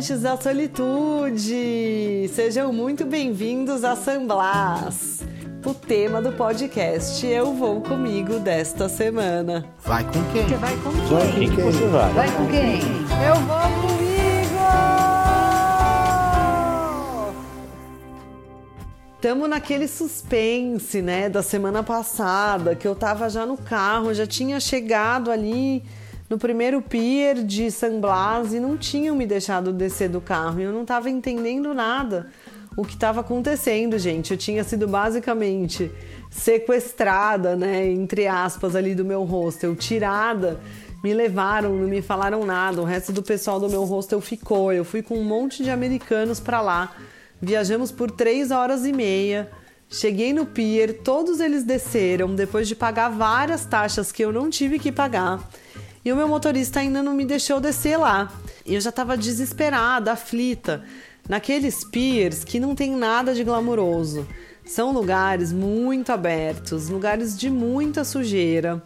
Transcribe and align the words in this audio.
amantes 0.00 0.22
da 0.22 0.34
solitude! 0.34 2.30
Sejam 2.34 2.72
muito 2.72 3.04
bem-vindos 3.04 3.84
a 3.84 3.94
San 3.94 4.26
Blas, 4.26 5.22
o 5.62 5.74
tema 5.74 6.22
do 6.22 6.32
podcast 6.32 7.26
Eu 7.26 7.52
Vou 7.52 7.82
Comigo 7.82 8.38
desta 8.38 8.88
semana. 8.88 9.66
Vai 9.84 10.02
com 10.04 10.24
quem? 10.32 10.48
Você 10.48 10.56
vai 10.56 10.74
com 10.78 10.90
quem? 10.90 11.06
Vai 11.06 11.26
com 11.26 11.38
quem? 11.38 11.64
Você 11.64 11.86
vai. 11.88 12.12
Vai 12.14 12.30
com 12.32 12.46
quem? 12.46 12.80
Eu 13.26 13.34
vou 13.46 13.60
comigo! 13.82 14.10
Tamo 19.20 19.46
naquele 19.46 19.86
suspense, 19.86 21.02
né, 21.02 21.28
da 21.28 21.42
semana 21.42 21.82
passada, 21.82 22.74
que 22.74 22.88
eu 22.88 22.94
tava 22.94 23.28
já 23.28 23.44
no 23.44 23.58
carro, 23.58 24.14
já 24.14 24.26
tinha 24.26 24.58
chegado 24.60 25.30
ali 25.30 25.84
no 26.30 26.38
primeiro 26.38 26.80
pier 26.80 27.42
de 27.42 27.72
San 27.72 27.98
Blas 27.98 28.54
e 28.54 28.60
não 28.60 28.76
tinham 28.76 29.16
me 29.16 29.26
deixado 29.26 29.72
descer 29.72 30.08
do 30.08 30.20
carro. 30.20 30.60
E 30.60 30.62
eu 30.62 30.72
não 30.72 30.82
estava 30.82 31.10
entendendo 31.10 31.74
nada 31.74 32.28
o 32.76 32.84
que 32.84 32.94
estava 32.94 33.20
acontecendo, 33.20 33.98
gente. 33.98 34.30
Eu 34.30 34.38
tinha 34.38 34.62
sido 34.62 34.86
basicamente 34.86 35.90
sequestrada, 36.30 37.56
né, 37.56 37.84
entre 37.90 38.28
aspas, 38.28 38.76
ali 38.76 38.94
do 38.94 39.04
meu 39.04 39.24
hostel, 39.24 39.74
tirada. 39.74 40.60
Me 41.02 41.12
levaram, 41.12 41.74
não 41.74 41.88
me 41.88 42.00
falaram 42.00 42.46
nada. 42.46 42.80
O 42.80 42.84
resto 42.84 43.10
do 43.10 43.24
pessoal 43.24 43.58
do 43.58 43.68
meu 43.68 43.82
hostel 43.82 44.20
ficou. 44.20 44.72
Eu 44.72 44.84
fui 44.84 45.02
com 45.02 45.18
um 45.18 45.24
monte 45.24 45.64
de 45.64 45.70
americanos 45.70 46.38
para 46.38 46.60
lá. 46.60 46.94
Viajamos 47.42 47.90
por 47.90 48.08
três 48.08 48.52
horas 48.52 48.86
e 48.86 48.92
meia. 48.92 49.50
Cheguei 49.88 50.32
no 50.32 50.46
pier, 50.46 50.98
todos 51.02 51.40
eles 51.40 51.64
desceram 51.64 52.32
depois 52.36 52.68
de 52.68 52.76
pagar 52.76 53.08
várias 53.08 53.64
taxas 53.64 54.12
que 54.12 54.24
eu 54.24 54.32
não 54.32 54.48
tive 54.48 54.78
que 54.78 54.92
pagar. 54.92 55.40
E 56.02 56.10
o 56.10 56.16
meu 56.16 56.26
motorista 56.26 56.80
ainda 56.80 57.02
não 57.02 57.14
me 57.14 57.26
deixou 57.26 57.60
descer 57.60 57.98
lá. 57.98 58.32
Eu 58.64 58.80
já 58.80 58.88
estava 58.88 59.16
desesperada, 59.16 60.12
aflita. 60.12 60.82
Naqueles 61.28 61.84
piers 61.84 62.42
que 62.42 62.58
não 62.58 62.74
tem 62.74 62.96
nada 62.96 63.34
de 63.34 63.44
glamouroso. 63.44 64.26
São 64.64 64.92
lugares 64.92 65.52
muito 65.52 66.10
abertos, 66.10 66.88
lugares 66.88 67.38
de 67.38 67.50
muita 67.50 68.02
sujeira. 68.02 68.82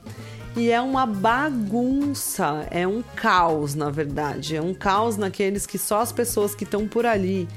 E 0.56 0.70
é 0.70 0.80
uma 0.80 1.06
bagunça, 1.06 2.66
é 2.70 2.86
um 2.86 3.02
caos, 3.14 3.74
na 3.74 3.90
verdade. 3.90 4.56
É 4.56 4.62
um 4.62 4.74
caos 4.74 5.16
naqueles 5.16 5.66
que 5.66 5.78
só 5.78 6.00
as 6.00 6.10
pessoas 6.10 6.54
que 6.54 6.64
estão 6.64 6.88
por 6.88 7.06
ali 7.06 7.48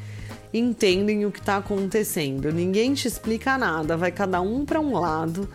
entendem 0.53 1.25
o 1.25 1.31
que 1.31 1.39
está 1.39 1.57
acontecendo. 1.57 2.51
Ninguém 2.51 2.93
te 2.93 3.07
explica 3.07 3.57
nada, 3.57 3.97
vai 3.97 4.11
cada 4.11 4.39
um 4.41 4.65
para 4.65 4.79
um 4.79 4.99
lado 4.99 5.49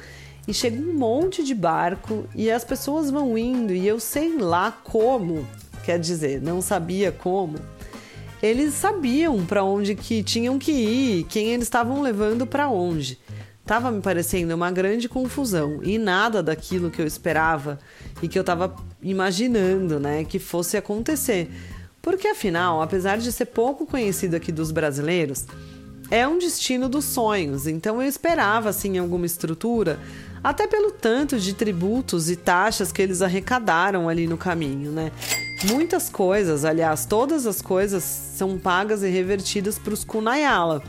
e 0.46 0.52
chega 0.52 0.80
um 0.80 0.94
monte 0.94 1.44
de 1.44 1.54
barco 1.54 2.24
e 2.34 2.50
as 2.50 2.64
pessoas 2.64 3.10
vão 3.10 3.36
indo 3.38 3.72
e 3.72 3.86
eu 3.86 4.00
sei 4.00 4.36
lá 4.36 4.72
como, 4.72 5.46
quer 5.84 5.98
dizer, 5.98 6.40
não 6.40 6.60
sabia 6.60 7.12
como. 7.12 7.58
Eles 8.42 8.74
sabiam 8.74 9.46
para 9.46 9.62
onde 9.62 9.94
que 9.94 10.22
tinham 10.22 10.58
que 10.58 10.72
ir, 10.72 11.24
quem 11.24 11.48
eles 11.48 11.66
estavam 11.66 12.02
levando 12.02 12.44
para 12.46 12.68
onde. 12.68 13.18
Tava 13.64 13.92
me 13.92 14.02
parecendo 14.02 14.54
uma 14.56 14.72
grande 14.72 15.08
confusão 15.08 15.80
e 15.84 15.96
nada 15.96 16.42
daquilo 16.42 16.90
que 16.90 17.00
eu 17.00 17.06
esperava 17.06 17.78
e 18.20 18.26
que 18.26 18.36
eu 18.36 18.40
estava 18.40 18.74
imaginando, 19.00 20.00
né, 20.00 20.24
que 20.24 20.40
fosse 20.40 20.76
acontecer. 20.76 21.48
Porque 22.02 22.26
afinal, 22.26 22.82
apesar 22.82 23.18
de 23.18 23.30
ser 23.30 23.46
pouco 23.46 23.86
conhecido 23.86 24.34
aqui 24.34 24.50
dos 24.50 24.72
brasileiros, 24.72 25.46
é 26.12 26.28
um 26.28 26.36
destino 26.36 26.90
dos 26.90 27.06
sonhos. 27.06 27.66
Então 27.66 28.02
eu 28.02 28.06
esperava 28.06 28.68
assim 28.68 28.98
alguma 28.98 29.24
estrutura 29.24 29.98
até 30.44 30.66
pelo 30.66 30.90
tanto 30.90 31.40
de 31.40 31.54
tributos 31.54 32.28
e 32.28 32.36
taxas 32.36 32.92
que 32.92 33.00
eles 33.00 33.22
arrecadaram 33.22 34.10
ali 34.10 34.26
no 34.26 34.36
caminho, 34.36 34.92
né? 34.92 35.10
Muitas 35.64 36.10
coisas, 36.10 36.66
aliás, 36.66 37.06
todas 37.06 37.46
as 37.46 37.62
coisas 37.62 38.02
são 38.02 38.58
pagas 38.58 39.02
e 39.02 39.08
revertidas 39.08 39.78
para 39.78 39.94
os 39.94 40.04
Kunayala, 40.04 40.82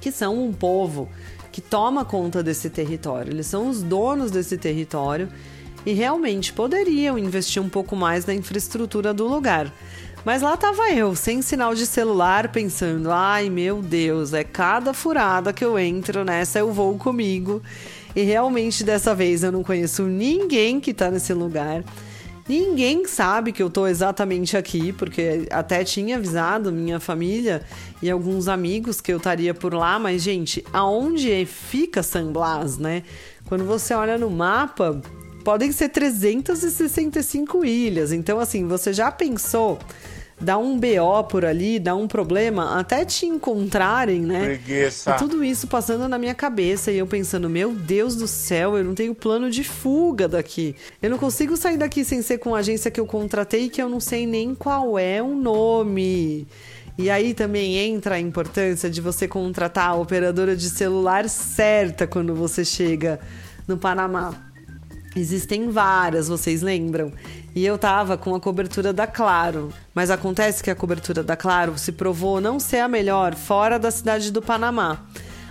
que 0.00 0.12
são 0.12 0.40
um 0.40 0.52
povo 0.52 1.08
que 1.50 1.60
toma 1.60 2.04
conta 2.04 2.40
desse 2.40 2.70
território. 2.70 3.32
Eles 3.32 3.46
são 3.46 3.68
os 3.68 3.82
donos 3.82 4.30
desse 4.30 4.56
território 4.56 5.28
e 5.84 5.92
realmente 5.92 6.52
poderiam 6.52 7.18
investir 7.18 7.60
um 7.60 7.68
pouco 7.68 7.96
mais 7.96 8.26
na 8.26 8.34
infraestrutura 8.34 9.12
do 9.12 9.26
lugar. 9.26 9.72
Mas 10.26 10.42
lá 10.42 10.54
estava 10.54 10.90
eu, 10.90 11.14
sem 11.14 11.40
sinal 11.40 11.72
de 11.72 11.86
celular, 11.86 12.48
pensando: 12.48 13.12
ai 13.12 13.48
meu 13.48 13.80
Deus, 13.80 14.32
é 14.32 14.42
cada 14.42 14.92
furada 14.92 15.52
que 15.52 15.64
eu 15.64 15.78
entro 15.78 16.24
nessa, 16.24 16.58
eu 16.58 16.72
vou 16.72 16.98
comigo. 16.98 17.62
E 18.14 18.22
realmente 18.22 18.82
dessa 18.82 19.14
vez 19.14 19.44
eu 19.44 19.52
não 19.52 19.62
conheço 19.62 20.02
ninguém 20.02 20.80
que 20.80 20.92
tá 20.92 21.12
nesse 21.12 21.32
lugar. 21.32 21.84
Ninguém 22.48 23.06
sabe 23.06 23.52
que 23.52 23.62
eu 23.62 23.70
tô 23.70 23.86
exatamente 23.86 24.56
aqui, 24.56 24.92
porque 24.92 25.46
até 25.48 25.84
tinha 25.84 26.16
avisado 26.16 26.72
minha 26.72 26.98
família 26.98 27.62
e 28.02 28.10
alguns 28.10 28.48
amigos 28.48 29.00
que 29.00 29.12
eu 29.12 29.18
estaria 29.18 29.54
por 29.54 29.72
lá, 29.72 29.96
mas 29.96 30.22
gente, 30.22 30.64
aonde 30.72 31.46
fica 31.46 32.02
San 32.02 32.32
Blas, 32.32 32.78
né? 32.78 33.04
Quando 33.44 33.64
você 33.64 33.94
olha 33.94 34.18
no 34.18 34.28
mapa, 34.28 35.00
podem 35.44 35.70
ser 35.70 35.90
365 35.90 37.64
ilhas. 37.64 38.10
Então 38.10 38.40
assim, 38.40 38.66
você 38.66 38.92
já 38.92 39.12
pensou 39.12 39.78
dá 40.40 40.58
um 40.58 40.78
BO 40.78 41.24
por 41.28 41.44
ali, 41.44 41.78
dá 41.78 41.94
um 41.94 42.06
problema, 42.06 42.78
até 42.78 43.04
te 43.04 43.26
encontrarem, 43.26 44.20
né? 44.20 44.44
Preguiça. 44.44 45.12
E 45.12 45.18
tudo 45.18 45.42
isso 45.42 45.66
passando 45.66 46.06
na 46.08 46.18
minha 46.18 46.34
cabeça 46.34 46.92
e 46.92 46.98
eu 46.98 47.06
pensando, 47.06 47.48
meu 47.48 47.72
Deus 47.72 48.16
do 48.16 48.26
céu, 48.26 48.76
eu 48.76 48.84
não 48.84 48.94
tenho 48.94 49.14
plano 49.14 49.50
de 49.50 49.64
fuga 49.64 50.28
daqui. 50.28 50.76
Eu 51.00 51.10
não 51.10 51.18
consigo 51.18 51.56
sair 51.56 51.78
daqui 51.78 52.04
sem 52.04 52.20
ser 52.22 52.38
com 52.38 52.54
a 52.54 52.58
agência 52.58 52.90
que 52.90 53.00
eu 53.00 53.06
contratei 53.06 53.64
e 53.64 53.68
que 53.68 53.80
eu 53.80 53.88
não 53.88 54.00
sei 54.00 54.26
nem 54.26 54.54
qual 54.54 54.98
é 54.98 55.22
o 55.22 55.34
nome. 55.34 56.46
E 56.98 57.10
aí 57.10 57.34
também 57.34 57.76
entra 57.76 58.14
a 58.14 58.20
importância 58.20 58.88
de 58.88 59.00
você 59.00 59.28
contratar 59.28 59.90
a 59.90 59.94
operadora 59.94 60.56
de 60.56 60.68
celular 60.68 61.28
certa 61.28 62.06
quando 62.06 62.34
você 62.34 62.64
chega 62.64 63.20
no 63.66 63.76
Panamá. 63.76 64.34
Existem 65.14 65.70
várias, 65.70 66.28
vocês 66.28 66.60
lembram? 66.60 67.12
E 67.56 67.64
eu 67.64 67.78
tava 67.78 68.18
com 68.18 68.34
a 68.34 68.40
cobertura 68.40 68.92
da 68.92 69.06
Claro. 69.06 69.72
Mas 69.94 70.10
acontece 70.10 70.62
que 70.62 70.70
a 70.70 70.74
cobertura 70.74 71.24
da 71.24 71.34
Claro 71.34 71.78
se 71.78 71.90
provou 71.90 72.38
não 72.38 72.60
ser 72.60 72.80
a 72.80 72.88
melhor 72.88 73.34
fora 73.34 73.78
da 73.78 73.90
cidade 73.90 74.30
do 74.30 74.42
Panamá. 74.42 75.06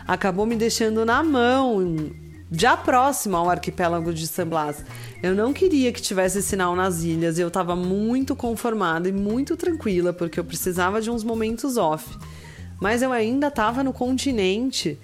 Acabou 0.07 0.45
me 0.45 0.55
deixando 0.55 1.03
na 1.03 1.23
mão, 1.23 2.11
já 2.51 2.77
próximo 2.77 3.35
ao 3.35 3.49
arquipélago 3.49 4.13
de 4.13 4.27
San 4.27 4.45
Blas. 4.45 4.85
Eu 5.23 5.33
não 5.33 5.51
queria 5.51 5.91
que 5.91 5.99
tivesse 5.99 6.43
sinal 6.43 6.75
nas 6.75 7.01
ilhas 7.01 7.39
e 7.39 7.41
eu 7.41 7.47
estava 7.47 7.75
muito 7.75 8.35
conformada 8.35 9.09
e 9.09 9.11
muito 9.11 9.57
tranquila 9.57 10.13
porque 10.13 10.39
eu 10.39 10.45
precisava 10.45 11.01
de 11.01 11.09
uns 11.09 11.23
momentos 11.23 11.75
off. 11.75 12.15
Mas 12.79 13.01
eu 13.01 13.11
ainda 13.11 13.47
estava 13.47 13.83
no 13.83 13.91
continente 13.91 14.95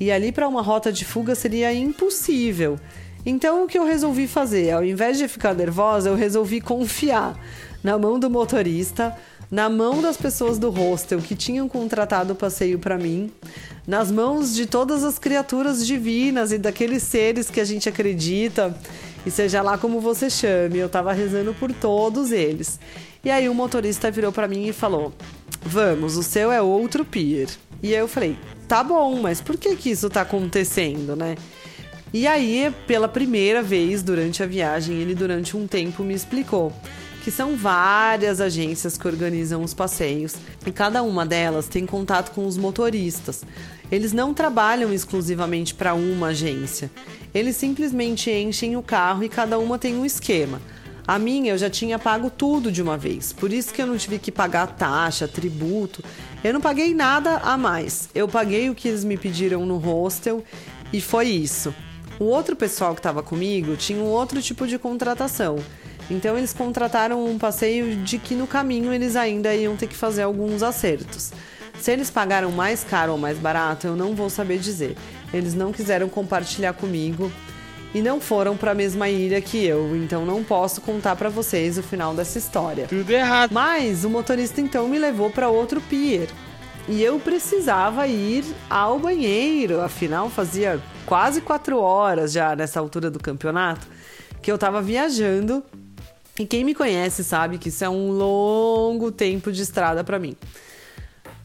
e 0.00 0.10
ali 0.10 0.32
para 0.32 0.48
uma 0.48 0.62
rota 0.62 0.90
de 0.90 1.04
fuga 1.04 1.34
seria 1.34 1.70
impossível. 1.74 2.78
Então 3.28 3.64
o 3.64 3.66
que 3.66 3.76
eu 3.76 3.84
resolvi 3.84 4.28
fazer? 4.28 4.70
Ao 4.70 4.84
invés 4.84 5.18
de 5.18 5.26
ficar 5.26 5.52
nervosa, 5.52 6.08
eu 6.08 6.14
resolvi 6.14 6.60
confiar 6.60 7.36
na 7.82 7.98
mão 7.98 8.20
do 8.20 8.30
motorista, 8.30 9.16
na 9.50 9.68
mão 9.68 10.00
das 10.00 10.16
pessoas 10.16 10.60
do 10.60 10.70
hostel 10.70 11.18
que 11.18 11.34
tinham 11.34 11.68
contratado 11.68 12.34
o 12.34 12.36
passeio 12.36 12.78
para 12.78 12.96
mim, 12.96 13.32
nas 13.84 14.12
mãos 14.12 14.54
de 14.54 14.64
todas 14.64 15.02
as 15.02 15.18
criaturas 15.18 15.84
divinas 15.84 16.52
e 16.52 16.58
daqueles 16.58 17.02
seres 17.02 17.50
que 17.50 17.60
a 17.60 17.64
gente 17.64 17.88
acredita, 17.88 18.72
e 19.24 19.30
seja 19.30 19.60
lá 19.60 19.76
como 19.76 20.00
você 20.00 20.30
chame, 20.30 20.78
eu 20.78 20.88
tava 20.88 21.12
rezando 21.12 21.52
por 21.54 21.72
todos 21.72 22.30
eles. 22.30 22.78
E 23.24 23.30
aí 23.30 23.48
o 23.48 23.54
motorista 23.54 24.08
virou 24.08 24.30
para 24.30 24.46
mim 24.46 24.68
e 24.68 24.72
falou: 24.72 25.12
"Vamos, 25.62 26.16
o 26.16 26.22
seu 26.22 26.52
é 26.52 26.62
outro 26.62 27.04
pier". 27.04 27.48
E 27.82 27.92
eu 27.92 28.06
falei: 28.06 28.38
"Tá 28.68 28.84
bom, 28.84 29.20
mas 29.20 29.40
por 29.40 29.56
que 29.56 29.74
que 29.74 29.90
isso 29.90 30.08
tá 30.08 30.20
acontecendo, 30.20 31.16
né?" 31.16 31.34
E 32.18 32.26
aí, 32.26 32.72
pela 32.86 33.08
primeira 33.08 33.62
vez 33.62 34.02
durante 34.02 34.42
a 34.42 34.46
viagem, 34.46 34.96
ele 35.02 35.14
durante 35.14 35.54
um 35.54 35.66
tempo 35.66 36.02
me 36.02 36.14
explicou 36.14 36.72
que 37.22 37.30
são 37.30 37.54
várias 37.56 38.40
agências 38.40 38.96
que 38.96 39.06
organizam 39.06 39.62
os 39.62 39.74
passeios 39.74 40.34
e 40.64 40.72
cada 40.72 41.02
uma 41.02 41.26
delas 41.26 41.68
tem 41.68 41.84
contato 41.84 42.30
com 42.30 42.46
os 42.46 42.56
motoristas. 42.56 43.44
Eles 43.92 44.14
não 44.14 44.32
trabalham 44.32 44.94
exclusivamente 44.94 45.74
para 45.74 45.92
uma 45.92 46.28
agência. 46.28 46.90
Eles 47.34 47.54
simplesmente 47.56 48.30
enchem 48.30 48.78
o 48.78 48.82
carro 48.82 49.22
e 49.22 49.28
cada 49.28 49.58
uma 49.58 49.78
tem 49.78 49.94
um 49.94 50.06
esquema. 50.06 50.58
A 51.06 51.18
minha 51.18 51.52
eu 51.52 51.58
já 51.58 51.68
tinha 51.68 51.98
pago 51.98 52.30
tudo 52.30 52.72
de 52.72 52.80
uma 52.80 52.96
vez, 52.96 53.30
por 53.30 53.52
isso 53.52 53.74
que 53.74 53.82
eu 53.82 53.86
não 53.86 53.98
tive 53.98 54.18
que 54.18 54.32
pagar 54.32 54.68
taxa, 54.68 55.28
tributo. 55.28 56.02
Eu 56.42 56.54
não 56.54 56.62
paguei 56.62 56.94
nada 56.94 57.40
a 57.40 57.58
mais. 57.58 58.08
Eu 58.14 58.26
paguei 58.26 58.70
o 58.70 58.74
que 58.74 58.88
eles 58.88 59.04
me 59.04 59.18
pediram 59.18 59.66
no 59.66 59.76
hostel 59.76 60.42
e 60.90 60.98
foi 60.98 61.26
isso. 61.26 61.74
O 62.18 62.24
outro 62.24 62.56
pessoal 62.56 62.94
que 62.94 63.00
estava 63.00 63.22
comigo 63.22 63.76
tinha 63.76 64.02
um 64.02 64.06
outro 64.06 64.40
tipo 64.40 64.66
de 64.66 64.78
contratação. 64.78 65.56
Então 66.10 66.36
eles 66.38 66.52
contrataram 66.52 67.24
um 67.24 67.38
passeio 67.38 67.96
de 67.96 68.18
que 68.18 68.34
no 68.34 68.46
caminho 68.46 68.92
eles 68.92 69.16
ainda 69.16 69.54
iam 69.54 69.76
ter 69.76 69.86
que 69.86 69.96
fazer 69.96 70.22
alguns 70.22 70.62
acertos. 70.62 71.32
Se 71.78 71.92
eles 71.92 72.10
pagaram 72.10 72.50
mais 72.50 72.82
caro 72.82 73.12
ou 73.12 73.18
mais 73.18 73.38
barato, 73.38 73.86
eu 73.86 73.94
não 73.94 74.14
vou 74.14 74.30
saber 74.30 74.58
dizer. 74.58 74.96
Eles 75.32 75.52
não 75.52 75.72
quiseram 75.72 76.08
compartilhar 76.08 76.72
comigo. 76.72 77.30
e 77.94 78.02
não 78.02 78.20
foram 78.20 78.56
para 78.56 78.72
a 78.72 78.74
mesma 78.74 79.08
ilha 79.08 79.40
que 79.40 79.64
eu, 79.64 79.96
então 79.96 80.26
não 80.26 80.44
posso 80.44 80.82
contar 80.82 81.16
para 81.16 81.30
vocês 81.30 81.78
o 81.78 81.82
final 81.82 82.12
dessa 82.12 82.36
história. 82.36 82.86
Tudo 82.86 83.10
errado. 83.10 83.52
Mas 83.52 84.04
o 84.04 84.10
motorista 84.10 84.60
então 84.60 84.86
me 84.86 84.98
levou 84.98 85.30
para 85.30 85.48
outro 85.48 85.80
pier 85.80 86.28
e 86.88 87.02
eu 87.02 87.18
precisava 87.18 88.06
ir 88.06 88.44
ao 88.68 88.98
banheiro, 88.98 89.80
afinal 89.80 90.28
fazia 90.28 90.80
quase 91.06 91.40
quatro 91.40 91.78
horas 91.78 92.32
já 92.32 92.54
nessa 92.54 92.80
altura 92.80 93.10
do 93.10 93.18
campeonato 93.18 93.86
que 94.42 94.50
eu 94.50 94.56
estava 94.56 94.82
viajando 94.82 95.62
e 96.38 96.44
quem 96.44 96.64
me 96.64 96.74
conhece 96.74 97.24
sabe 97.24 97.56
que 97.56 97.70
isso 97.70 97.84
é 97.84 97.88
um 97.88 98.10
longo 98.10 99.10
tempo 99.10 99.50
de 99.50 99.62
estrada 99.62 100.04
para 100.04 100.18
mim. 100.18 100.36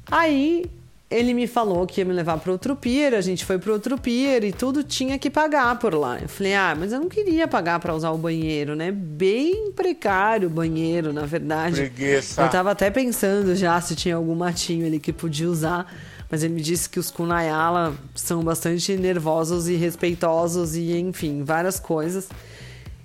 Aí 0.10 0.66
ele 1.10 1.34
me 1.34 1.46
falou 1.46 1.86
que 1.86 2.00
ia 2.00 2.06
me 2.06 2.14
levar 2.14 2.38
para 2.38 2.52
outro 2.52 2.74
pier, 2.74 3.14
a 3.14 3.22
gente 3.22 3.44
foi 3.44 3.58
para 3.60 3.74
outro 3.74 3.98
pier 3.98 4.44
e 4.46 4.54
tudo 4.54 4.82
tinha 4.82 5.20
que 5.20 5.30
pagar 5.30 5.78
por 5.78 5.94
lá. 5.94 6.20
Eu 6.22 6.30
falei: 6.30 6.56
"Ah, 6.56 6.76
mas 6.78 6.94
eu 6.94 7.00
não 7.00 7.10
queria 7.10 7.48
pagar 7.48 7.80
para 7.80 7.94
usar 7.94 8.12
o 8.12 8.18
banheiro, 8.18 8.76
né? 8.76 8.92
Bem 8.92 9.72
precário 9.72 10.48
o 10.48 10.52
banheiro, 10.52 11.12
na 11.12 11.26
verdade". 11.26 11.76
Preguiça. 11.76 12.42
Eu 12.42 12.50
tava 12.50 12.72
até 12.72 12.90
pensando 12.90 13.56
já 13.56 13.80
se 13.82 13.94
tinha 13.94 14.16
algum 14.16 14.36
matinho 14.36 14.86
ali 14.86 15.00
que 15.00 15.12
podia 15.12 15.50
usar, 15.50 15.94
mas 16.32 16.44
ele 16.44 16.54
me 16.54 16.62
disse 16.62 16.90
que 16.90 16.98
os 16.98 17.12
Kunayala 17.12 17.94
são 18.16 18.42
bastante 18.42 18.96
nervosos 18.96 19.68
e 19.68 19.76
respeitosos 19.76 20.78
e 20.78 20.98
enfim, 20.98 21.44
várias 21.44 21.78
coisas. 21.78 22.30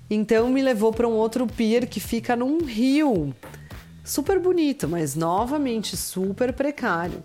Então 0.09 0.49
me 0.49 0.61
levou 0.61 0.93
para 0.93 1.07
um 1.07 1.11
outro 1.11 1.45
pier 1.45 1.85
que 1.87 1.99
fica 1.99 2.37
num 2.37 2.63
rio. 2.63 3.35
Super 4.01 4.39
bonito, 4.39 4.87
mas 4.87 5.15
novamente 5.15 5.97
super 5.97 6.53
precário. 6.53 7.21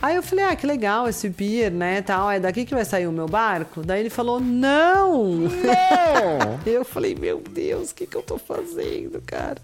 Aí 0.00 0.14
eu 0.14 0.22
falei, 0.22 0.44
ah, 0.44 0.54
que 0.54 0.66
legal 0.66 1.08
esse 1.08 1.30
pier, 1.30 1.70
né, 1.70 2.02
tal, 2.02 2.30
é 2.30 2.38
daqui 2.38 2.64
que 2.64 2.74
vai 2.74 2.84
sair 2.84 3.06
o 3.06 3.12
meu 3.12 3.26
barco? 3.26 3.82
Daí 3.82 4.00
ele 4.00 4.10
falou, 4.10 4.38
não! 4.38 5.38
Não! 5.38 6.60
eu 6.66 6.84
falei, 6.84 7.14
meu 7.14 7.42
Deus, 7.50 7.90
o 7.90 7.94
que 7.94 8.06
que 8.06 8.16
eu 8.16 8.22
tô 8.22 8.38
fazendo, 8.38 9.22
cara? 9.24 9.56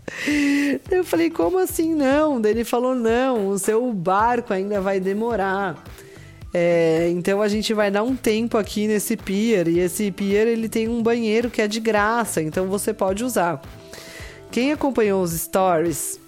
Eu 0.91 1.05
falei, 1.05 1.31
como 1.31 1.59
assim 1.59 1.95
não? 1.95 2.41
Daí 2.41 2.53
ele 2.53 2.65
falou, 2.65 2.95
não, 2.95 3.49
o 3.49 3.59
seu 3.59 3.93
barco 3.93 4.53
ainda 4.53 4.81
vai 4.81 4.99
demorar. 4.99 5.83
É, 6.55 7.09
então 7.11 7.41
a 7.41 7.49
gente 7.49 7.73
vai 7.73 7.91
dar 7.91 8.03
um 8.03 8.15
tempo 8.15 8.59
aqui 8.59 8.87
nesse 8.87 9.17
pier 9.17 9.69
e 9.69 9.79
esse 9.79 10.11
pier 10.11 10.47
ele 10.47 10.69
tem 10.69 10.87
um 10.87 11.03
banheiro 11.03 11.49
que 11.49 11.63
é 11.63 11.69
de 11.69 11.81
graça, 11.81 12.43
então 12.43 12.67
você 12.67 12.93
pode 12.93 13.25
usar. 13.25 13.61
Quem 14.51 14.73
acompanhou 14.73 15.23
os 15.23 15.33
stories 15.33 16.21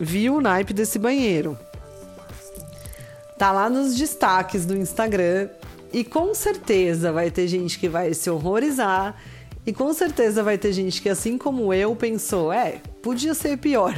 viu 0.00 0.36
o 0.36 0.40
naipe 0.40 0.72
desse 0.72 0.98
banheiro. 0.98 1.56
Tá 3.42 3.50
lá 3.50 3.68
nos 3.68 3.96
destaques 3.96 4.64
do 4.64 4.76
Instagram 4.76 5.48
e 5.92 6.04
com 6.04 6.32
certeza 6.32 7.10
vai 7.10 7.28
ter 7.28 7.48
gente 7.48 7.76
que 7.76 7.88
vai 7.88 8.14
se 8.14 8.30
horrorizar 8.30 9.16
e 9.66 9.72
com 9.72 9.92
certeza 9.92 10.44
vai 10.44 10.56
ter 10.56 10.72
gente 10.72 11.02
que, 11.02 11.08
assim 11.08 11.36
como 11.36 11.74
eu, 11.74 11.96
pensou: 11.96 12.52
é, 12.52 12.80
podia 13.02 13.34
ser 13.34 13.58
pior. 13.58 13.92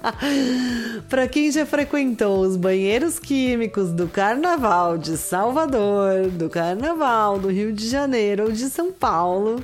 Para 1.10 1.28
quem 1.28 1.52
já 1.52 1.66
frequentou 1.66 2.40
os 2.40 2.56
banheiros 2.56 3.18
químicos 3.18 3.92
do 3.92 4.08
Carnaval 4.08 4.96
de 4.96 5.18
Salvador, 5.18 6.30
do 6.30 6.48
Carnaval 6.48 7.38
do 7.38 7.48
Rio 7.48 7.70
de 7.70 7.86
Janeiro 7.86 8.44
ou 8.44 8.50
de 8.50 8.70
São 8.70 8.90
Paulo, 8.90 9.62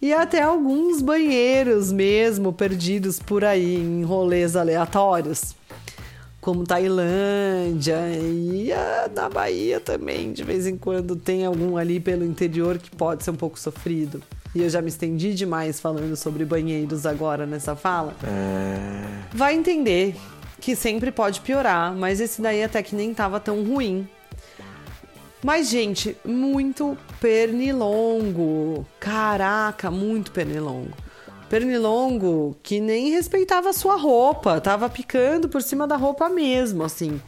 e 0.00 0.12
até 0.14 0.42
alguns 0.42 1.02
banheiros 1.02 1.90
mesmo 1.90 2.52
perdidos 2.52 3.18
por 3.18 3.44
aí 3.44 3.74
em 3.74 4.04
rolês 4.04 4.54
aleatórios 4.54 5.56
como 6.42 6.64
Tailândia 6.64 8.00
e 8.20 8.72
a, 8.72 9.08
na 9.14 9.28
Bahia 9.28 9.78
também, 9.78 10.32
de 10.32 10.42
vez 10.42 10.66
em 10.66 10.76
quando 10.76 11.14
tem 11.14 11.46
algum 11.46 11.76
ali 11.76 12.00
pelo 12.00 12.24
interior 12.24 12.78
que 12.78 12.90
pode 12.90 13.22
ser 13.22 13.30
um 13.30 13.36
pouco 13.36 13.58
sofrido. 13.58 14.20
E 14.52 14.60
eu 14.60 14.68
já 14.68 14.82
me 14.82 14.88
estendi 14.88 15.34
demais 15.34 15.80
falando 15.80 16.16
sobre 16.16 16.44
banheiros 16.44 17.06
agora 17.06 17.46
nessa 17.46 17.76
fala. 17.76 18.16
É... 18.24 19.04
Vai 19.32 19.54
entender 19.54 20.16
que 20.60 20.74
sempre 20.74 21.12
pode 21.12 21.40
piorar, 21.40 21.94
mas 21.94 22.20
esse 22.20 22.42
daí 22.42 22.64
até 22.64 22.82
que 22.82 22.96
nem 22.96 23.14
tava 23.14 23.38
tão 23.38 23.62
ruim. 23.62 24.06
Mas, 25.44 25.70
gente, 25.70 26.16
muito 26.24 26.98
pernilongo. 27.20 28.84
Caraca, 28.98 29.92
muito 29.92 30.32
pernilongo 30.32 30.90
pernilongo 31.52 32.56
que 32.62 32.80
nem 32.80 33.10
respeitava 33.10 33.68
a 33.68 33.72
sua 33.74 33.94
roupa, 33.94 34.58
tava 34.58 34.88
picando 34.88 35.50
por 35.50 35.60
cima 35.60 35.86
da 35.86 35.96
roupa 35.96 36.30
mesmo, 36.30 36.82
assim. 36.82 37.20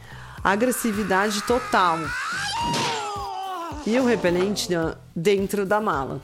Agressividade 0.43 1.43
total. 1.43 1.99
E 3.85 3.99
o 3.99 4.03
repelente 4.03 4.67
dentro 5.15 5.63
da 5.63 5.79
mala. 5.79 6.19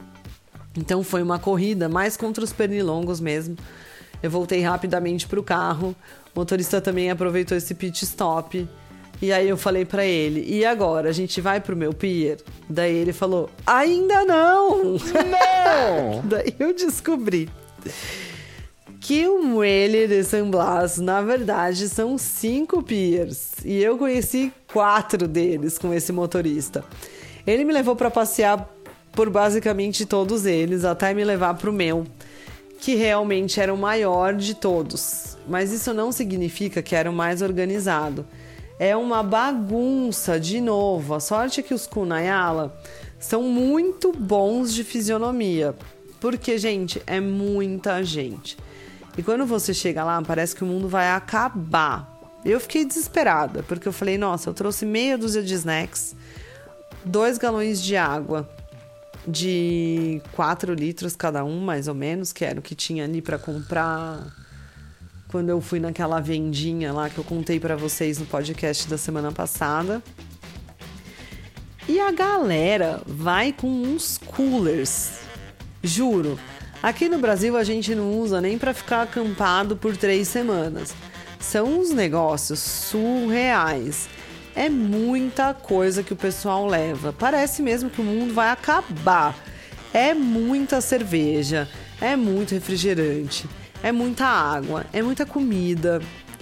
Então 0.75 1.03
foi 1.03 1.21
uma 1.21 1.38
corrida 1.38 1.88
mais 1.88 2.18
contra 2.18 2.44
os 2.44 2.51
pernilongos 2.51 3.19
mesmo. 3.19 3.56
Eu 4.24 4.31
voltei 4.31 4.62
rapidamente 4.62 5.27
pro 5.27 5.44
carro. 5.44 5.95
O 6.36 6.39
motorista 6.39 6.81
também 6.81 7.12
aproveitou 7.12 7.56
esse 7.56 7.75
pit 7.75 8.03
stop. 8.03 8.68
E 9.21 9.31
aí 9.31 9.48
eu 9.48 9.57
falei 9.57 9.86
para 9.86 10.03
ele: 10.03 10.44
"E 10.51 10.65
agora, 10.65 11.09
a 11.09 11.13
gente 11.13 11.39
vai 11.39 11.62
pro 11.62 11.75
meu 11.75 11.94
pier?" 11.94 12.39
Daí 12.68 12.95
ele 12.95 13.13
falou: 13.13 13.48
"Ainda 13.63 14.25
não!" 14.25 14.94
Não! 14.94 16.21
Daí 16.25 16.56
eu 16.57 16.74
descobri 16.74 17.48
que 19.01 19.28
o 19.28 19.44
Muelle 19.44 20.07
de 20.07 20.24
San 20.24 20.50
Blas, 20.50 20.98
na 21.00 21.22
verdade, 21.22 21.89
são 21.89 22.18
cinco 22.18 22.83
piers. 22.83 23.54
E 23.66 23.81
eu 23.81 23.98
conheci 23.98 24.54
quatro 24.72 25.28
deles 25.28 25.78
com 25.78 25.92
esse 25.92 26.12
motorista. 26.12 26.86
Ele 27.45 27.66
me 27.66 27.74
levou 27.74 27.95
para 27.95 28.12
passear 28.12 28.69
por 29.12 29.30
basicamente 29.30 30.06
todos 30.06 30.45
eles, 30.45 30.86
até 30.86 31.13
me 31.13 31.24
levar 31.24 31.56
para 31.56 31.69
o 31.69 31.74
meu, 31.74 32.06
que 32.80 32.95
realmente 32.95 33.60
era 33.60 33.74
o 33.74 33.78
maior 33.78 34.36
de 34.36 34.54
todos. 34.54 35.36
Mas 35.48 35.72
isso 35.72 35.94
não 35.94 36.12
significa 36.12 36.81
que 36.81 36.95
era 36.95 37.10
o 37.10 37.13
mais 37.13 37.42
organizado. 37.42 38.25
É 38.80 38.95
uma 38.95 39.22
bagunça, 39.22 40.39
de 40.39 40.62
novo. 40.62 41.16
A 41.16 41.19
sorte 41.19 41.60
é 41.60 41.63
que 41.63 41.74
os 41.74 41.86
Kunayala 41.88 42.80
são 43.19 43.44
muito 43.44 44.12
bons 44.12 44.74
de 44.74 44.84
fisionomia. 44.84 45.75
Porque, 46.22 46.60
gente, 46.60 47.02
é 47.08 47.20
muita 47.20 48.04
gente. 48.04 48.56
E 49.18 49.24
quando 49.24 49.46
você 49.46 49.74
chega 49.74 50.04
lá, 50.04 50.22
parece 50.22 50.56
que 50.56 50.64
o 50.64 50.68
mundo 50.68 50.88
vai 50.88 51.10
acabar. 51.10 52.22
Eu 52.46 52.60
fiquei 52.60 52.86
desesperada, 52.86 53.64
porque 53.64 53.88
eu 53.88 53.92
falei, 53.92 54.18
nossa, 54.18 54.50
eu 54.50 54.54
trouxe 54.54 54.86
meia 54.86 55.18
dúzia 55.18 55.42
de 55.42 55.54
snacks, 55.56 56.16
dois 57.04 57.38
galões 57.40 57.82
de 57.82 57.98
água 57.98 58.48
de 59.28 60.22
4 60.34 60.74
litros 60.74 61.16
cada 61.16 61.44
um, 61.44 61.60
mais 61.60 61.88
ou 61.88 61.94
menos, 61.94 62.32
que 62.32 62.46
era 62.46 62.60
o 62.60 62.63
que 62.63 62.74
tinha 62.74 63.04
ali 63.04 63.22
para 63.22 63.38
comprar 63.38 64.25
quando 65.28 65.50
eu 65.50 65.62
fui 65.62 65.80
naquela 65.80 66.20
vendinha 66.20 66.92
lá 66.92 67.10
que 67.10 67.18
eu 67.18 67.24
contei 67.24 67.60
para 67.60 67.75
vocês 67.75 68.20
no 68.20 68.25
podcast 68.25 68.88
da 68.88 68.98
semana 68.98 69.32
passada. 69.32 70.04
E 71.88 72.00
a 72.00 72.12
galera 72.12 73.01
vai 73.06 73.51
com 73.54 73.68
uns 73.68 74.18
coolers 74.18 75.31
Juro. 75.84 76.38
Aqui 76.82 77.08
no 77.08 77.20
Brasil 77.20 77.58
a 77.58 77.64
gente 77.64 77.94
não 77.94 78.20
usa 78.20 78.42
nem 78.42 78.58
para 78.58 78.74
ficar 78.74 79.04
acampado 79.04 79.76
por 79.76 79.96
três 79.96 80.28
semanas. 80.28 80.94
São 81.40 81.80
uns 81.80 81.92
negócios 81.92 82.60
surreais. 82.60 84.08
É 84.56 84.70
muita 84.70 85.54
coisa 85.54 86.04
que 86.04 86.14
o 86.14 86.16
pessoal 86.16 86.68
leva. 86.68 87.14
Parece 87.14 87.62
mesmo 87.62 87.90
que 87.90 88.02
o 88.02 88.04
mundo 88.04 88.34
vai 88.34 88.50
acabar. 88.50 89.36
É 89.94 90.14
muita 90.14 90.82
cerveja, 90.82 91.68
é 92.00 92.16
muito 92.16 92.54
refrigerante, 92.54 93.46
é 93.84 93.92
muita 93.92 94.26
água, 94.26 94.86
é 94.94 95.02
muita 95.02 95.26
comida, 95.26 96.02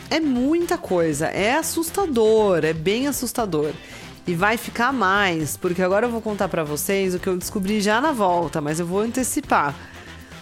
é 0.10 0.20
muita 0.20 0.78
coisa. 0.78 1.28
É 1.28 1.56
assustador, 1.56 2.64
é 2.64 2.74
bem 2.74 3.08
assustador. 3.08 3.72
E 4.28 4.36
vai 4.36 4.58
ficar 4.58 4.94
mais, 4.94 5.58
porque 5.58 5.82
agora 5.82 6.06
eu 6.06 6.12
vou 6.12 6.22
contar 6.22 6.48
para 6.48 6.64
vocês 6.64 7.16
o 7.16 7.20
que 7.20 7.28
eu 7.28 7.38
descobri 7.38 7.82
já 7.82 8.00
na 8.00 8.12
volta, 8.12 8.62
mas 8.62 8.80
eu 8.80 8.86
vou 8.86 9.00
antecipar. 9.00 9.76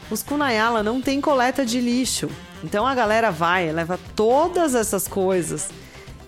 Os 0.09 0.23
Kunayala 0.23 0.83
não 0.83 1.01
tem 1.01 1.21
coleta 1.21 1.65
de 1.65 1.79
lixo. 1.79 2.29
Então 2.63 2.85
a 2.85 2.95
galera 2.95 3.29
vai, 3.31 3.71
leva 3.71 3.99
todas 4.15 4.73
essas 4.75 5.07
coisas 5.07 5.69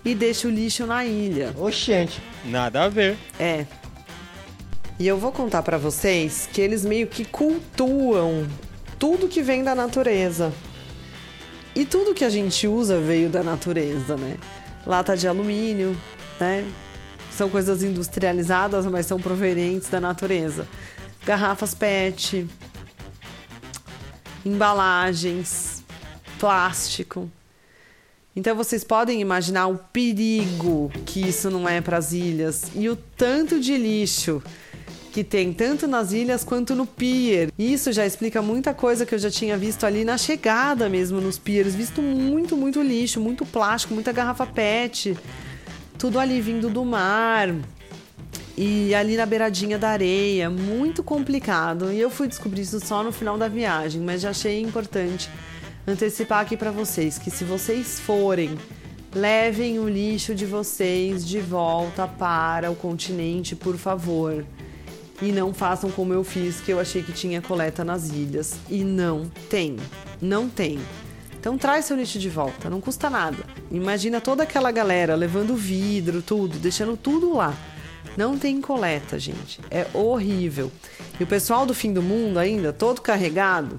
e 0.04 0.14
deixa 0.14 0.48
o 0.48 0.50
lixo 0.50 0.86
na 0.86 1.04
ilha. 1.04 1.54
Oxente, 1.58 2.22
nada 2.44 2.84
a 2.84 2.88
ver. 2.88 3.18
É. 3.38 3.66
E 4.98 5.06
eu 5.06 5.18
vou 5.18 5.32
contar 5.32 5.62
para 5.62 5.78
vocês 5.78 6.48
que 6.52 6.60
eles 6.60 6.84
meio 6.84 7.06
que 7.06 7.24
cultuam 7.24 8.46
tudo 8.98 9.28
que 9.28 9.42
vem 9.42 9.64
da 9.64 9.74
natureza. 9.74 10.52
E 11.74 11.86
tudo 11.86 12.14
que 12.14 12.24
a 12.24 12.28
gente 12.28 12.68
usa 12.68 13.00
veio 13.00 13.30
da 13.30 13.42
natureza, 13.42 14.16
né? 14.16 14.36
Lata 14.86 15.16
de 15.16 15.26
alumínio, 15.26 15.96
né? 16.38 16.66
São 17.40 17.48
coisas 17.48 17.82
industrializadas, 17.82 18.84
mas 18.84 19.06
são 19.06 19.18
provenientes 19.18 19.88
da 19.88 19.98
natureza. 19.98 20.68
Garrafas 21.24 21.74
PET, 21.74 22.46
embalagens, 24.44 25.82
plástico. 26.38 27.30
Então 28.36 28.54
vocês 28.54 28.84
podem 28.84 29.22
imaginar 29.22 29.68
o 29.68 29.78
perigo 29.78 30.92
que 31.06 31.26
isso 31.26 31.50
não 31.50 31.66
é 31.66 31.80
para 31.80 31.96
as 31.96 32.12
ilhas 32.12 32.70
e 32.74 32.90
o 32.90 32.94
tanto 32.94 33.58
de 33.58 33.74
lixo 33.74 34.42
que 35.10 35.24
tem 35.24 35.50
tanto 35.50 35.88
nas 35.88 36.12
ilhas 36.12 36.44
quanto 36.44 36.74
no 36.74 36.84
pier. 36.84 37.50
Isso 37.58 37.90
já 37.90 38.04
explica 38.04 38.42
muita 38.42 38.74
coisa 38.74 39.06
que 39.06 39.14
eu 39.14 39.18
já 39.18 39.30
tinha 39.30 39.56
visto 39.56 39.86
ali 39.86 40.04
na 40.04 40.18
chegada 40.18 40.90
mesmo 40.90 41.22
nos 41.22 41.38
piers, 41.38 41.74
visto 41.74 42.02
muito, 42.02 42.54
muito 42.54 42.82
lixo, 42.82 43.18
muito 43.18 43.46
plástico, 43.46 43.94
muita 43.94 44.12
garrafa 44.12 44.44
PET, 44.44 45.16
tudo 46.00 46.18
ali 46.18 46.40
vindo 46.40 46.70
do 46.70 46.82
mar. 46.82 47.54
E 48.56 48.94
ali 48.94 49.16
na 49.16 49.26
beiradinha 49.26 49.78
da 49.78 49.90
areia, 49.90 50.48
muito 50.48 51.02
complicado. 51.02 51.92
E 51.92 52.00
eu 52.00 52.08
fui 52.08 52.26
descobrir 52.26 52.62
isso 52.62 52.80
só 52.80 53.02
no 53.02 53.12
final 53.12 53.36
da 53.36 53.48
viagem, 53.48 54.00
mas 54.00 54.22
já 54.22 54.30
achei 54.30 54.62
importante 54.62 55.30
antecipar 55.86 56.40
aqui 56.40 56.56
para 56.56 56.70
vocês 56.70 57.18
que 57.18 57.30
se 57.30 57.44
vocês 57.44 58.00
forem 58.00 58.56
levem 59.14 59.78
o 59.78 59.88
lixo 59.88 60.34
de 60.34 60.46
vocês 60.46 61.26
de 61.26 61.38
volta 61.38 62.06
para 62.06 62.70
o 62.70 62.74
continente, 62.74 63.54
por 63.54 63.76
favor. 63.76 64.44
E 65.20 65.32
não 65.32 65.52
façam 65.52 65.90
como 65.90 66.14
eu 66.14 66.24
fiz, 66.24 66.60
que 66.60 66.72
eu 66.72 66.80
achei 66.80 67.02
que 67.02 67.12
tinha 67.12 67.42
coleta 67.42 67.84
nas 67.84 68.08
ilhas. 68.08 68.56
E 68.70 68.82
não 68.82 69.30
tem. 69.50 69.76
Não 70.20 70.48
tem. 70.48 70.80
Então 71.38 71.58
traz 71.58 71.84
seu 71.84 71.96
lixo 71.96 72.18
de 72.18 72.30
volta, 72.30 72.70
não 72.70 72.80
custa 72.80 73.10
nada. 73.10 73.44
Imagina 73.70 74.20
toda 74.20 74.42
aquela 74.42 74.70
galera 74.70 75.14
levando 75.14 75.54
vidro, 75.54 76.22
tudo, 76.22 76.58
deixando 76.58 76.96
tudo 76.96 77.34
lá. 77.34 77.54
Não 78.16 78.36
tem 78.36 78.60
coleta, 78.60 79.18
gente. 79.18 79.60
É 79.70 79.86
horrível. 79.94 80.70
E 81.18 81.22
o 81.22 81.26
pessoal 81.26 81.64
do 81.64 81.74
fim 81.74 81.92
do 81.92 82.02
mundo 82.02 82.38
ainda, 82.38 82.72
todo 82.72 83.00
carregado, 83.00 83.78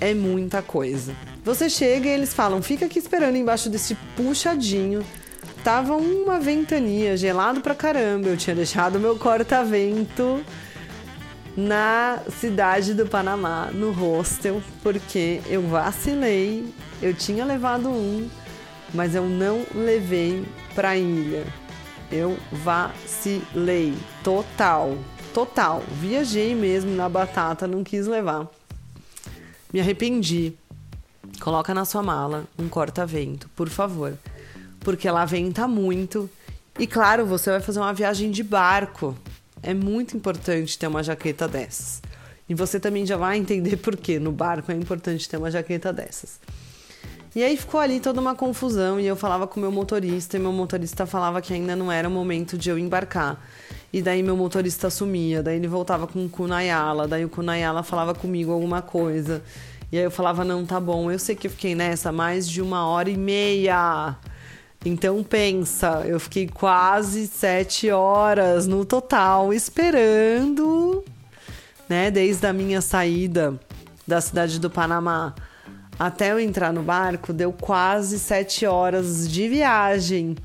é 0.00 0.12
muita 0.12 0.60
coisa. 0.60 1.14
Você 1.44 1.70
chega 1.70 2.08
e 2.08 2.12
eles 2.12 2.34
falam: 2.34 2.60
fica 2.60 2.86
aqui 2.86 2.98
esperando 2.98 3.36
embaixo 3.36 3.70
desse 3.70 3.94
puxadinho. 4.16 5.04
Tava 5.64 5.96
uma 5.96 6.38
ventania, 6.38 7.16
gelado 7.16 7.60
pra 7.60 7.74
caramba. 7.74 8.28
Eu 8.28 8.36
tinha 8.36 8.54
deixado 8.54 9.00
meu 9.00 9.16
corta-vento 9.16 10.44
na 11.56 12.20
cidade 12.38 12.92
do 12.92 13.06
Panamá, 13.06 13.70
no 13.72 13.90
hostel, 13.90 14.62
porque 14.82 15.40
eu 15.46 15.62
vacilei. 15.62 16.66
Eu 17.00 17.14
tinha 17.14 17.44
levado 17.44 17.88
um, 17.88 18.28
mas 18.96 19.14
eu 19.14 19.28
não 19.28 19.64
levei 19.74 20.44
pra 20.74 20.96
ilha. 20.96 21.44
Eu 22.10 22.36
vacilei. 22.50 23.94
Total. 24.24 24.96
Total. 25.34 25.82
Viajei 26.00 26.54
mesmo 26.54 26.90
na 26.96 27.08
batata, 27.08 27.66
não 27.66 27.84
quis 27.84 28.06
levar. 28.06 28.48
Me 29.72 29.80
arrependi. 29.80 30.54
Coloca 31.40 31.74
na 31.74 31.84
sua 31.84 32.02
mala 32.02 32.46
um 32.58 32.68
corta-vento, 32.68 33.48
por 33.54 33.68
favor. 33.68 34.16
Porque 34.80 35.10
lá 35.10 35.24
venta 35.26 35.68
muito. 35.68 36.30
E 36.78 36.86
claro, 36.86 37.26
você 37.26 37.50
vai 37.50 37.60
fazer 37.60 37.80
uma 37.80 37.92
viagem 37.92 38.30
de 38.30 38.42
barco. 38.42 39.16
É 39.62 39.74
muito 39.74 40.16
importante 40.16 40.78
ter 40.78 40.86
uma 40.86 41.02
jaqueta 41.02 41.46
dessas. 41.46 42.00
E 42.48 42.54
você 42.54 42.80
também 42.80 43.04
já 43.04 43.16
vai 43.16 43.36
entender 43.36 43.76
por 43.76 43.96
que 43.96 44.18
no 44.18 44.32
barco 44.32 44.70
é 44.72 44.74
importante 44.74 45.28
ter 45.28 45.36
uma 45.36 45.50
jaqueta 45.50 45.92
dessas. 45.92 46.38
E 47.36 47.44
aí 47.44 47.54
ficou 47.54 47.78
ali 47.78 48.00
toda 48.00 48.18
uma 48.18 48.34
confusão 48.34 48.98
e 48.98 49.06
eu 49.06 49.14
falava 49.14 49.46
com 49.46 49.60
meu 49.60 49.70
motorista 49.70 50.38
e 50.38 50.40
meu 50.40 50.52
motorista 50.52 51.04
falava 51.04 51.42
que 51.42 51.52
ainda 51.52 51.76
não 51.76 51.92
era 51.92 52.08
o 52.08 52.10
momento 52.10 52.56
de 52.56 52.70
eu 52.70 52.78
embarcar. 52.78 53.38
E 53.92 54.00
daí 54.00 54.22
meu 54.22 54.34
motorista 54.34 54.88
sumia, 54.88 55.42
daí 55.42 55.56
ele 55.56 55.68
voltava 55.68 56.06
com 56.06 56.24
o 56.24 56.30
Kunayala, 56.30 57.06
daí 57.06 57.26
o 57.26 57.28
Kunayala 57.28 57.82
falava 57.82 58.14
comigo 58.14 58.52
alguma 58.52 58.80
coisa. 58.80 59.42
E 59.92 59.98
aí 59.98 60.04
eu 60.04 60.10
falava, 60.10 60.46
não, 60.46 60.64
tá 60.64 60.80
bom, 60.80 61.10
eu 61.10 61.18
sei 61.18 61.36
que 61.36 61.46
eu 61.46 61.50
fiquei 61.50 61.74
nessa 61.74 62.10
mais 62.10 62.48
de 62.48 62.62
uma 62.62 62.86
hora 62.88 63.10
e 63.10 63.18
meia. 63.18 64.16
Então 64.82 65.22
pensa, 65.22 66.04
eu 66.06 66.18
fiquei 66.18 66.48
quase 66.48 67.26
sete 67.26 67.90
horas 67.90 68.66
no 68.66 68.82
total 68.82 69.52
esperando, 69.52 71.04
né? 71.86 72.10
Desde 72.10 72.46
a 72.46 72.52
minha 72.54 72.80
saída 72.80 73.60
da 74.06 74.22
cidade 74.22 74.58
do 74.58 74.70
Panamá 74.70 75.34
até 75.98 76.32
eu 76.32 76.40
entrar 76.40 76.72
no 76.72 76.82
barco, 76.82 77.32
deu 77.32 77.52
quase 77.52 78.18
sete 78.18 78.66
horas 78.66 79.28
de 79.28 79.48
viagem. 79.48 80.36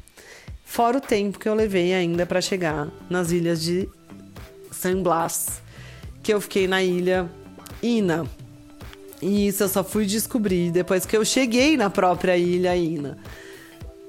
Fora 0.64 0.98
o 0.98 1.02
tempo 1.02 1.38
que 1.38 1.50
eu 1.50 1.54
levei 1.54 1.94
ainda 1.94 2.26
para 2.26 2.40
chegar 2.40 2.88
nas 3.10 3.32
ilhas 3.32 3.62
de 3.62 3.90
San 4.72 5.02
Blas, 5.02 5.62
que 6.24 6.34
eu 6.34 6.40
fiquei 6.40 6.68
na 6.68 6.82
ilha 6.82 7.30
Ina. 7.84 8.26
E 9.22 9.48
isso 9.48 9.64
eu 9.64 9.70
só 9.70 9.84
fui 9.84 10.06
descobrir 10.06 10.72
depois 10.72 11.06
que 11.06 11.16
eu 11.16 11.26
cheguei 11.26 11.76
na 11.76 11.90
própria 11.90 12.38
ilha 12.38 12.76
Ina. 12.76 13.18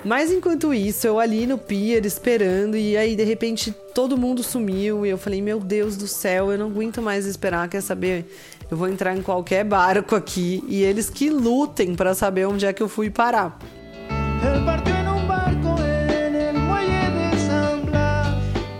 Mas 0.05 0.33
enquanto 0.33 0.75
isso, 0.75 1.07
eu 1.07 1.21
ali 1.21 1.47
no 1.47 1.57
pier 1.57 2.05
esperando, 2.05 2.77
e 2.77 2.97
aí 2.97 3.15
de 3.15 3.23
repente 3.23 3.73
todo 3.95 4.19
mundo 4.19 4.43
sumiu, 4.43 5.07
e 5.07 5.11
eu 5.11 5.19
falei: 5.19 5.41
Meu 5.41 5.61
Deus 5.61 5.97
do 5.97 6.09
céu, 6.09 6.51
eu 6.51 6.59
não 6.59 6.67
aguento 6.67 7.01
mais 7.01 7.25
esperar, 7.25 7.69
quer 7.69 7.81
saber? 7.81 8.27
Eu 8.69 8.77
vou 8.77 8.89
entrar 8.89 9.17
em 9.17 9.23
qualquer 9.23 9.65
barco 9.65 10.17
aqui 10.17 10.65
e 10.67 10.83
eles 10.83 11.11
que 11.11 11.29
lutem 11.29 11.95
para 11.95 12.15
saber 12.15 12.47
onde 12.47 12.65
é 12.65 12.73
que 12.73 12.83
eu 12.83 12.89
fui 12.89 13.11
parar. 13.11 13.59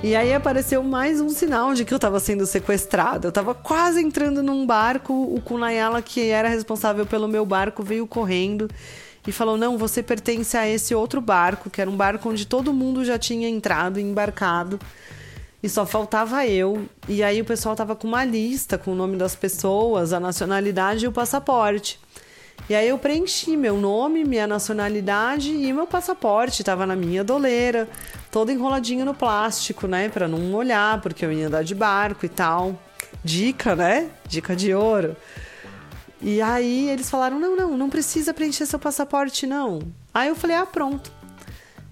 E 0.03 0.17
aí 0.17 0.35
apareceu 0.35 0.83
mais 0.83 1.21
um 1.21 1.29
sinal 1.29 1.75
de 1.75 1.85
que 1.85 1.95
eu 1.95 1.97
estava 1.97 2.19
sendo 2.19 2.45
sequestrada. 2.45 3.27
Eu 3.27 3.29
estava 3.29 3.55
quase 3.55 4.01
entrando 4.03 4.43
num 4.43 4.67
barco, 4.67 5.13
o 5.13 5.41
Kunayala, 5.41 6.03
que 6.03 6.29
era 6.29 6.49
responsável 6.49 7.07
pelo 7.07 7.29
meu 7.29 7.47
barco, 7.47 7.83
veio 7.83 8.07
correndo 8.07 8.69
e 9.27 9.33
falou: 9.33 9.57
Não, 9.57 9.79
você 9.79 10.03
pertence 10.03 10.57
a 10.57 10.69
esse 10.69 10.95
outro 10.95 11.21
barco, 11.21 11.71
que 11.71 11.81
era 11.81 11.91
um 11.91 11.97
barco 11.97 12.29
onde 12.29 12.47
todo 12.47 12.73
mundo 12.73 13.05
já 13.05 13.19
tinha 13.19 13.49
entrado 13.49 13.99
e 13.99 14.03
embarcado. 14.03 14.79
E 15.63 15.69
só 15.69 15.87
faltava 15.87 16.45
eu. 16.47 16.89
E 17.09 17.23
aí 17.23 17.41
o 17.41 17.45
pessoal 17.45 17.77
tava 17.77 17.95
com 17.95 18.09
uma 18.09 18.25
lista 18.25 18.77
com 18.77 18.93
o 18.93 18.97
nome 18.97 19.17
das 19.17 19.37
pessoas, 19.37 20.13
a 20.13 20.19
nacionalidade 20.19 21.05
e 21.05 21.09
o 21.09 21.13
passaporte. 21.13 22.01
E 22.69 22.75
aí 22.75 22.89
eu 22.89 22.99
preenchi 22.99 23.57
meu 23.57 23.77
nome, 23.77 24.25
minha 24.25 24.47
nacionalidade 24.47 25.51
e 25.51 25.73
meu 25.73 25.87
passaporte. 25.87 26.65
Tava 26.65 26.85
na 26.85 26.97
minha 26.97 27.23
doleira, 27.23 27.89
todo 28.31 28.51
enroladinho 28.51 29.05
no 29.05 29.15
plástico, 29.15 29.87
né? 29.87 30.09
Pra 30.09 30.27
não 30.27 30.39
molhar, 30.39 31.01
porque 31.01 31.25
eu 31.25 31.33
ia 31.33 31.47
andar 31.47 31.63
de 31.63 31.75
barco 31.75 32.27
e 32.27 32.29
tal. 32.29 32.77
Dica, 33.23 33.77
né? 33.77 34.11
Dica 34.27 34.57
de 34.57 34.75
ouro. 34.75 35.17
E 36.23 36.41
aí 36.41 36.89
eles 36.89 37.11
falaram: 37.11 37.39
não, 37.39 37.57
não, 37.57 37.77
não 37.77 37.91
precisa 37.91 38.33
preencher 38.33 38.67
seu 38.67 38.79
passaporte, 38.79 39.47
não. 39.47 39.81
Aí 40.15 40.29
eu 40.29 40.37
falei: 40.37 40.57
ah, 40.57 40.67
pronto. 40.67 41.11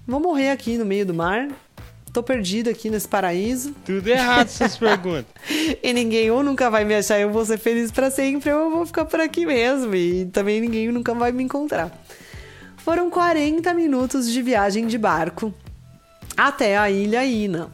Vou 0.07 0.21
morrer 0.21 0.51
aqui 0.51 0.79
no 0.79 0.85
meio 0.85 1.05
do 1.05 1.15
mar. 1.15 1.49
Tô 2.13 2.23
perdido 2.23 2.69
aqui 2.69 2.91
nesse 2.91 3.07
paraíso. 3.07 3.73
Tudo 3.85 4.09
errado 4.09 4.47
essas 4.47 4.75
perguntas. 4.79 5.27
e 5.83 5.93
ninguém 5.93 6.31
ou 6.31 6.43
nunca 6.43 6.69
vai 6.69 6.85
me 6.85 6.95
achar, 6.95 7.21
eu 7.21 7.31
vou 7.31 7.45
ser 7.45 7.59
feliz 7.59 7.93
para 7.93 8.11
sempre, 8.11 8.53
ou 8.53 8.63
eu 8.63 8.71
vou 8.71 8.87
ficar 8.87 9.05
por 9.05 9.21
aqui 9.21 9.47
mesmo. 9.47 9.95
E 9.95 10.27
também 10.27 10.61
ninguém 10.61 10.91
nunca 10.91 11.15
vai 11.15 11.31
me 11.31 11.45
encontrar. 11.45 11.93
Foram 12.79 13.11
40 13.11 13.73
minutos 13.75 14.31
de 14.31 14.43
viagem 14.43 14.87
de 14.87 14.99
barco 14.99 15.55
até 16.37 16.77
a 16.79 16.91
ilha 16.91 17.25
Ina. 17.25 17.71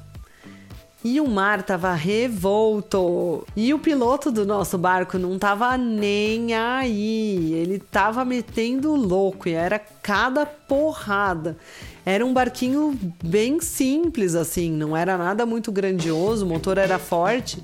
E 1.08 1.20
o 1.20 1.28
mar 1.28 1.62
tava 1.62 1.94
revolto. 1.94 3.46
E 3.54 3.72
o 3.72 3.78
piloto 3.78 4.32
do 4.32 4.44
nosso 4.44 4.76
barco 4.76 5.16
não 5.16 5.38
tava 5.38 5.78
nem 5.78 6.52
aí. 6.52 7.54
Ele 7.54 7.78
tava 7.78 8.24
metendo 8.24 8.92
louco 8.96 9.48
e 9.48 9.52
era 9.52 9.78
cada 9.78 10.44
porrada. 10.44 11.56
Era 12.04 12.26
um 12.26 12.32
barquinho 12.32 12.98
bem 13.22 13.60
simples 13.60 14.34
assim, 14.34 14.72
não 14.72 14.96
era 14.96 15.16
nada 15.16 15.46
muito 15.46 15.70
grandioso, 15.70 16.44
o 16.44 16.48
motor 16.48 16.76
era 16.76 16.98
forte, 16.98 17.62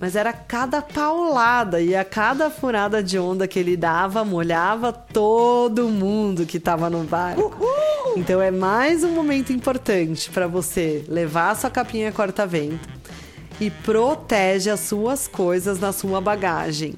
mas 0.00 0.16
era 0.16 0.32
cada 0.32 0.80
paulada 0.80 1.82
e 1.82 1.94
a 1.94 2.06
cada 2.06 2.48
furada 2.48 3.02
de 3.02 3.18
onda 3.18 3.46
que 3.46 3.58
ele 3.58 3.76
dava 3.76 4.24
molhava 4.24 4.92
todo 4.92 5.88
mundo 5.88 6.46
que 6.46 6.58
tava 6.58 6.88
no 6.88 7.04
barco. 7.04 7.42
Uhul! 7.42 7.77
Então 8.18 8.42
é 8.42 8.50
mais 8.50 9.04
um 9.04 9.12
momento 9.12 9.52
importante 9.52 10.28
para 10.28 10.48
você 10.48 11.04
levar 11.06 11.52
a 11.52 11.54
sua 11.54 11.70
capinha 11.70 12.10
corta-vento 12.10 12.88
e 13.60 13.70
protege 13.70 14.68
as 14.68 14.80
suas 14.80 15.28
coisas 15.28 15.78
na 15.78 15.92
sua 15.92 16.20
bagagem. 16.20 16.96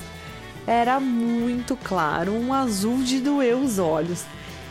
Era 0.67 0.99
muito 0.99 1.77
claro, 1.77 2.33
um 2.33 2.55
azul 2.55 3.03
de 3.03 3.21
doer 3.21 3.59
os 3.59 3.79
olhos. 3.79 4.25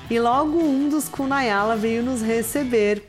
E 0.10 0.19
logo 0.19 0.63
um 0.63 0.89
dos 0.89 1.07
Kunayala 1.07 1.75
veio 1.75 2.01
nos 2.01 2.24
receber. 2.24 3.03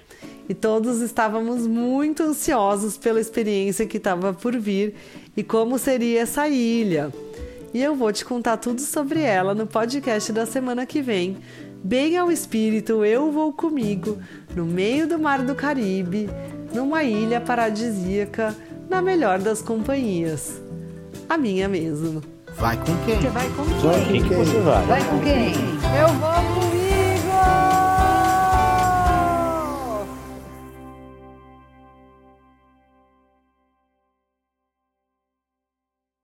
E 0.47 0.53
todos 0.53 1.01
estávamos 1.01 1.67
muito 1.67 2.23
ansiosos 2.23 2.99
pela 2.99 3.23
experiência 3.23 3.87
que 3.87 3.97
estava 3.97 4.35
por 4.35 4.59
vir 4.59 4.95
e 5.35 5.43
como 5.43 5.79
seria 5.79 6.21
essa 6.21 6.47
ilha. 6.47 7.11
E 7.73 7.83
eu 7.83 7.97
vou 7.97 8.13
te 8.13 8.27
contar 8.27 8.59
tudo 8.59 8.83
sobre 8.83 9.23
ela 9.23 9.55
no 9.55 9.67
podcast 9.67 10.31
da 10.35 10.45
semana 10.45 10.85
que 10.85 11.01
vem. 11.01 11.39
Bem 11.85 12.17
ao 12.17 12.33
espírito, 12.33 13.05
eu 13.05 13.31
vou 13.31 13.53
comigo, 13.53 14.17
no 14.57 14.65
meio 14.65 15.07
do 15.07 15.19
mar 15.19 15.43
do 15.43 15.55
Caribe, 15.55 16.31
numa 16.73 17.05
ilha 17.05 17.43
paradisíaca, 17.43 18.57
na 18.89 19.03
melhor 19.03 19.39
das 19.39 19.61
companhias. 19.61 20.63
A 21.29 21.37
minha 21.37 21.69
mesmo. 21.69 22.23
Vai 22.57 22.77
com 22.79 22.97
quem? 23.05 23.21
Você 23.21 23.29
vai 23.29 23.49
com 23.51 23.65
Vai, 23.65 24.01
quem? 24.01 24.13
quem 24.13 24.23
que 24.29 24.35
você 24.35 24.59
vai? 24.61 24.87
Vai 24.87 25.05
com 25.05 25.21
quem? 25.21 25.53
Eu 26.01 26.09
vou 26.09 26.55
com 26.55 26.74